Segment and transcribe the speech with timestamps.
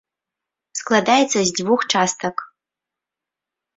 [0.79, 2.35] Складаецца з дзвюх частак.